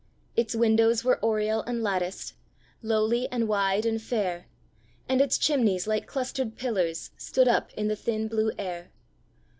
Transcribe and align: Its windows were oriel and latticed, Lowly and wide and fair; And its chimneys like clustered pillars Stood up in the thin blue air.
Its 0.35 0.55
windows 0.55 1.03
were 1.03 1.23
oriel 1.23 1.61
and 1.67 1.83
latticed, 1.83 2.33
Lowly 2.81 3.27
and 3.31 3.47
wide 3.47 3.85
and 3.85 4.01
fair; 4.01 4.47
And 5.07 5.21
its 5.21 5.37
chimneys 5.37 5.85
like 5.85 6.07
clustered 6.07 6.57
pillars 6.57 7.11
Stood 7.17 7.47
up 7.47 7.71
in 7.73 7.87
the 7.87 7.95
thin 7.95 8.27
blue 8.27 8.51
air. 8.57 8.89